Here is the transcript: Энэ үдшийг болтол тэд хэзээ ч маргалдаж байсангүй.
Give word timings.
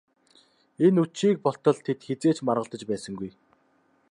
Энэ 0.85 0.99
үдшийг 1.03 1.37
болтол 1.45 1.77
тэд 1.85 1.99
хэзээ 2.07 2.33
ч 2.35 2.39
маргалдаж 2.47 2.81
байсангүй. 2.87 3.31